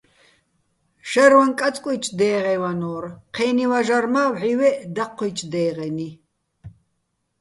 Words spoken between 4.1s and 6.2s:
მა́ ვჵივეჸ დაჴჴუ́ჲჩო̆ დე́ღენი.